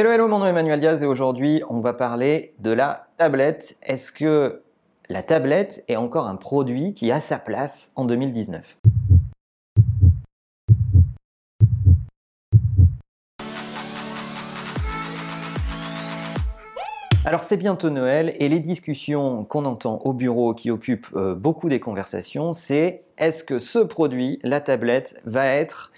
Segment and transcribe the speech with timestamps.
[0.00, 3.76] Hello, hello, mon nom est Emmanuel Diaz et aujourd'hui on va parler de la tablette.
[3.82, 4.62] Est-ce que
[5.10, 8.78] la tablette est encore un produit qui a sa place en 2019
[17.26, 21.68] Alors c'est bientôt Noël et les discussions qu'on entend au bureau qui occupent euh, beaucoup
[21.68, 25.89] des conversations, c'est est-ce que ce produit, la tablette, va être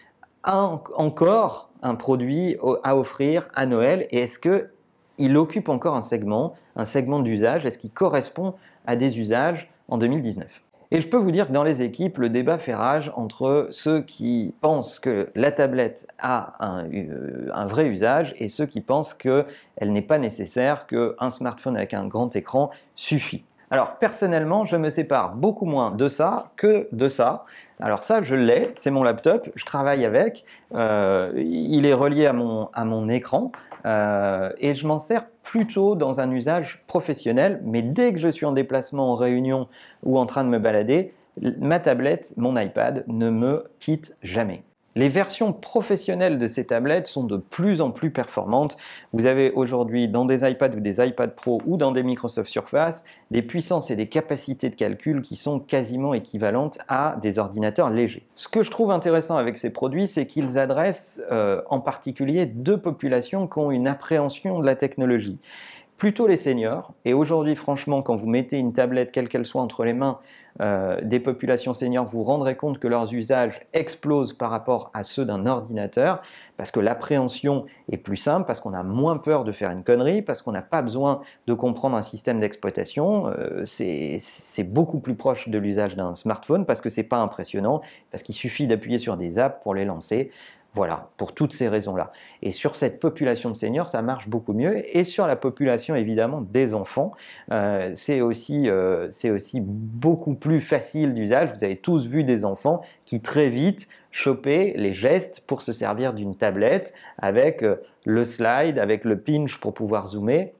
[0.44, 6.84] encore un produit à offrir à Noël et est-ce qu'il occupe encore un segment, un
[6.84, 7.66] segment d'usage?
[7.66, 8.54] Est-ce qu'il correspond
[8.86, 10.62] à des usages en 2019
[10.94, 14.02] et je peux vous dire que dans les équipes, le débat fait rage entre ceux
[14.02, 19.14] qui pensent que la tablette a un, euh, un vrai usage et ceux qui pensent
[19.14, 19.46] qu'elle
[19.80, 23.46] n'est pas nécessaire, qu'un smartphone avec un grand écran suffit.
[23.72, 27.46] Alors personnellement, je me sépare beaucoup moins de ça que de ça.
[27.80, 32.34] Alors ça, je l'ai, c'est mon laptop, je travaille avec, euh, il est relié à
[32.34, 33.50] mon, à mon écran
[33.86, 38.44] euh, et je m'en sers plutôt dans un usage professionnel, mais dès que je suis
[38.44, 39.68] en déplacement, en réunion
[40.02, 44.64] ou en train de me balader, ma tablette, mon iPad ne me quitte jamais.
[44.94, 48.76] Les versions professionnelles de ces tablettes sont de plus en plus performantes.
[49.14, 53.04] Vous avez aujourd'hui dans des iPads ou des iPad Pro ou dans des Microsoft Surface
[53.30, 58.26] des puissances et des capacités de calcul qui sont quasiment équivalentes à des ordinateurs légers.
[58.34, 62.76] Ce que je trouve intéressant avec ces produits, c'est qu'ils adressent euh, en particulier deux
[62.76, 65.40] populations qui ont une appréhension de la technologie
[66.02, 66.94] plutôt les seniors.
[67.04, 70.18] Et aujourd'hui, franchement, quand vous mettez une tablette, quelle qu'elle soit, entre les mains
[70.60, 75.24] euh, des populations seniors, vous rendrez compte que leurs usages explosent par rapport à ceux
[75.24, 76.20] d'un ordinateur,
[76.56, 80.22] parce que l'appréhension est plus simple, parce qu'on a moins peur de faire une connerie,
[80.22, 83.28] parce qu'on n'a pas besoin de comprendre un système d'exploitation.
[83.28, 87.80] Euh, c'est beaucoup plus proche de l'usage d'un smartphone, parce que c'est pas impressionnant,
[88.10, 90.32] parce qu'il suffit d'appuyer sur des apps pour les lancer.
[90.74, 92.12] Voilà, pour toutes ces raisons-là.
[92.40, 94.82] Et sur cette population de seniors, ça marche beaucoup mieux.
[94.96, 97.12] Et sur la population, évidemment, des enfants,
[97.50, 101.52] euh, c'est aussi, euh, aussi beaucoup plus facile d'usage.
[101.52, 106.14] Vous avez tous vu des enfants qui très vite chopaient les gestes pour se servir
[106.14, 107.76] d'une tablette avec euh,
[108.06, 110.54] le slide, avec le pinch pour pouvoir zoomer.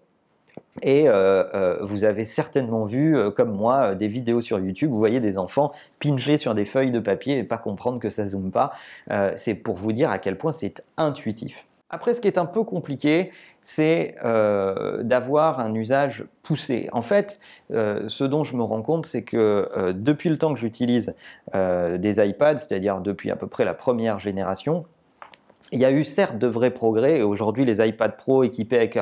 [0.81, 4.99] Et euh, euh, vous avez certainement vu, euh, comme moi, des vidéos sur YouTube, vous
[4.99, 8.51] voyez des enfants pincher sur des feuilles de papier et pas comprendre que ça zoome
[8.51, 8.73] pas.
[9.37, 11.67] c'est pour vous dire à quel point c'est intuitif.
[11.91, 16.89] Après, ce qui est un peu compliqué, c'est d'avoir un usage poussé.
[16.93, 17.39] En fait,
[17.71, 21.15] ce dont je me rends compte, c'est que depuis le temps que j'utilise
[21.55, 24.87] des iPads, c'est-à-dire depuis à peu près la première génération,
[25.71, 28.99] il y a eu certes de vrais progrès et aujourd'hui les iPad Pro équipés avec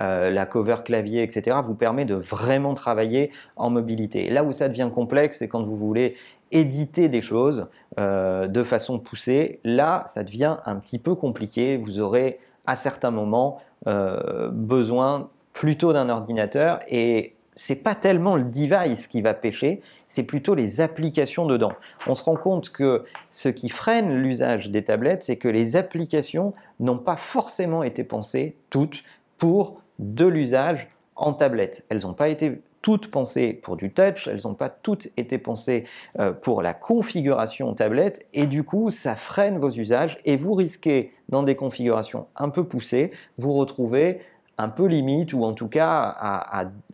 [0.00, 4.28] euh, la cover clavier, etc., vous permet de vraiment travailler en mobilité.
[4.30, 6.14] Là où ça devient complexe, c'est quand vous voulez
[6.50, 7.68] éditer des choses
[7.98, 9.60] euh, de façon poussée.
[9.64, 11.76] Là, ça devient un petit peu compliqué.
[11.76, 18.44] Vous aurez à certains moments euh, besoin plutôt d'un ordinateur et c'est pas tellement le
[18.44, 21.72] device qui va pêcher, c'est plutôt les applications dedans.
[22.06, 26.54] On se rend compte que ce qui freine l'usage des tablettes, c'est que les applications
[26.80, 29.02] n'ont pas forcément été pensées toutes
[29.38, 31.84] pour de l'usage en tablette.
[31.88, 35.84] Elles n'ont pas été toutes pensées pour du touch, elles n'ont pas toutes été pensées
[36.18, 41.12] euh, pour la configuration tablette et du coup ça freine vos usages et vous risquez
[41.28, 44.20] dans des configurations un peu poussées vous retrouver
[44.62, 46.14] un peu limite ou en tout cas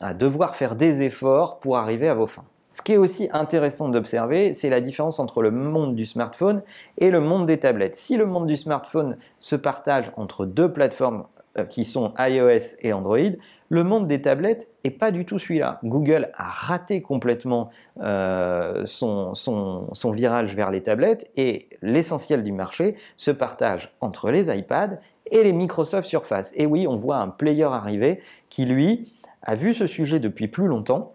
[0.01, 2.45] à, devoir faire des efforts pour arriver à vos fins.
[2.73, 6.63] Ce qui est aussi intéressant d'observer, c'est la différence entre le monde du smartphone
[6.97, 7.97] et le monde des tablettes.
[7.97, 11.25] Si le monde du smartphone se partage entre deux plateformes
[11.59, 13.19] euh, qui sont iOS et Android,
[13.69, 15.81] le monde des tablettes n'est pas du tout celui-là.
[15.85, 22.97] Google a raté complètement euh, son, son, virage vers les tablettes et l'essentiel du marché
[23.17, 24.99] se partage entre les iPads
[25.31, 26.53] et les Microsoft Surface.
[26.55, 29.13] Et oui, on voit un player arriver qui, lui,
[29.43, 31.15] a vu ce sujet depuis plus longtemps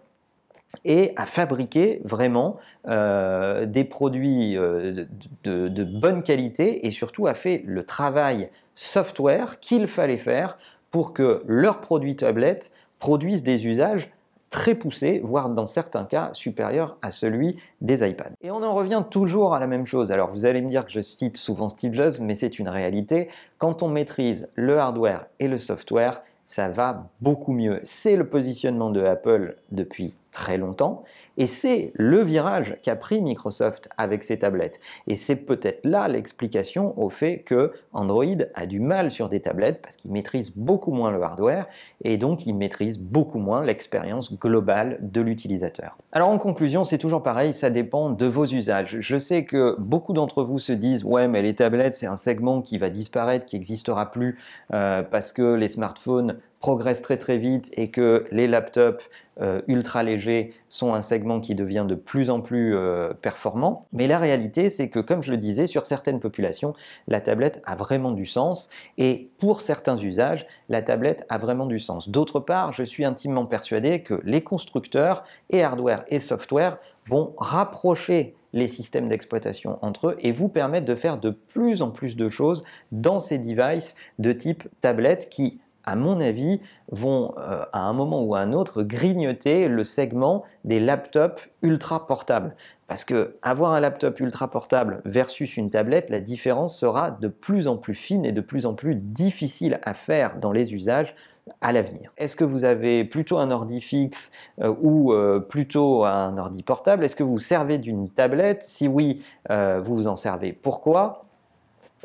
[0.84, 2.58] et a fabriqué vraiment
[2.88, 5.04] euh, des produits euh,
[5.44, 10.58] de, de, bonne qualité et surtout a fait le travail software qu'il fallait faire
[10.90, 14.10] pour que leurs produits tablettes produisent des usages
[14.54, 18.30] très poussé, voire dans certains cas supérieur à celui des iPads.
[18.40, 20.12] Et on en revient toujours à la même chose.
[20.12, 23.30] Alors vous allez me dire que je cite souvent Steve Jobs, mais c'est une réalité.
[23.58, 27.80] Quand on maîtrise le hardware et le software, ça va beaucoup mieux.
[27.82, 31.02] C'est le positionnement de Apple depuis très longtemps.
[31.36, 34.80] Et c'est le virage qu'a pris Microsoft avec ses tablettes.
[35.06, 39.80] Et c'est peut-être là l'explication au fait que Android a du mal sur des tablettes
[39.82, 41.66] parce qu'il maîtrise beaucoup moins le hardware
[42.02, 45.96] et donc il maîtrise beaucoup moins l'expérience globale de l'utilisateur.
[46.12, 48.98] Alors en conclusion, c'est toujours pareil, ça dépend de vos usages.
[49.00, 52.62] Je sais que beaucoup d'entre vous se disent ouais mais les tablettes c'est un segment
[52.62, 54.38] qui va disparaître, qui n'existera plus
[54.72, 59.04] euh, parce que les smartphones progresse très très vite et que les laptops
[59.40, 63.86] euh, ultra légers sont un segment qui devient de plus en plus euh, performant.
[63.92, 66.74] Mais la réalité, c'est que, comme je le disais, sur certaines populations,
[67.06, 71.78] la tablette a vraiment du sens et pour certains usages, la tablette a vraiment du
[71.78, 72.08] sens.
[72.08, 78.34] D'autre part, je suis intimement persuadé que les constructeurs, et hardware et software, vont rapprocher
[78.52, 82.28] les systèmes d'exploitation entre eux et vous permettre de faire de plus en plus de
[82.28, 86.60] choses dans ces devices de type tablette qui à mon avis,
[86.90, 92.06] vont euh, à un moment ou à un autre grignoter le segment des laptops ultra
[92.06, 92.54] portables.
[92.88, 97.66] Parce que avoir un laptop ultra portable versus une tablette, la différence sera de plus
[97.66, 101.14] en plus fine et de plus en plus difficile à faire dans les usages
[101.60, 102.12] à l'avenir.
[102.16, 104.30] Est-ce que vous avez plutôt un ordi fixe
[104.62, 107.04] euh, ou euh, plutôt un ordi portable?
[107.04, 108.62] Est-ce que vous servez d'une tablette?
[108.62, 110.52] Si oui, vous vous en servez.
[110.52, 111.24] Pourquoi?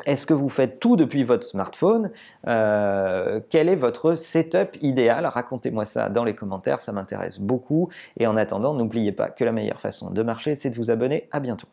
[0.06, 2.12] Est-ce que vous faites tout depuis votre smartphone?
[2.48, 5.26] Euh, Quel est votre setup idéal?
[5.26, 7.90] Racontez-moi ça dans les commentaires, ça m'intéresse beaucoup.
[8.18, 11.28] Et en attendant, n'oubliez pas que la meilleure façon de marcher, c'est de vous abonner.
[11.32, 11.68] À bientôt.